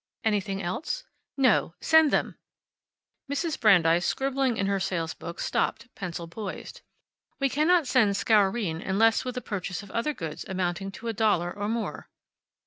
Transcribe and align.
"Anything 0.23 0.63
else?" 0.63 1.03
"No. 1.37 1.75
Send 1.79 2.09
them." 2.09 2.35
Mrs. 3.31 3.59
Brandeis, 3.59 4.03
scribbling 4.03 4.57
in 4.57 4.65
her 4.65 4.79
sales 4.79 5.13
book, 5.13 5.39
stopped, 5.39 5.93
pencil 5.93 6.27
poised. 6.27 6.81
"We 7.39 7.49
cannot 7.49 7.85
send 7.87 8.17
Scourine 8.17 8.81
unless 8.81 9.23
with 9.23 9.37
a 9.37 9.41
purchase 9.41 9.83
of 9.83 9.91
other 9.91 10.15
goods 10.15 10.43
amounting 10.47 10.89
to 10.93 11.07
a 11.07 11.13
dollar 11.13 11.51
or 11.55 11.69
more." 11.69 12.09